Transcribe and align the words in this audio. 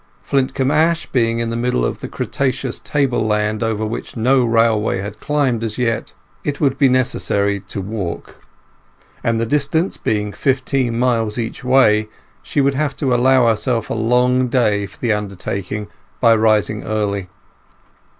Flintcomb 0.23 0.71
Ash 0.71 1.05
being 1.05 1.37
in 1.37 1.51
the 1.51 1.55
middle 1.55 1.85
of 1.85 1.99
the 1.99 2.07
cretaceous 2.07 2.79
tableland 2.79 3.61
over 3.61 3.85
which 3.85 4.17
no 4.17 4.43
railway 4.43 4.97
had 4.99 5.19
climbed 5.19 5.63
as 5.63 5.77
yet, 5.77 6.13
it 6.43 6.59
would 6.59 6.79
be 6.79 6.89
necessary 6.89 7.59
to 7.59 7.81
walk. 7.81 8.37
And 9.23 9.39
the 9.39 9.45
distance 9.45 9.97
being 9.97 10.33
fifteen 10.33 10.97
miles 10.97 11.37
each 11.37 11.63
way 11.63 12.07
she 12.41 12.61
would 12.61 12.73
have 12.73 12.95
to 12.95 13.13
allow 13.13 13.45
herself 13.47 13.91
a 13.91 13.93
long 13.93 14.47
day 14.47 14.87
for 14.87 14.97
the 14.97 15.13
undertaking 15.13 15.85
by 16.19 16.33
rising 16.35 16.83
early. 16.83 17.29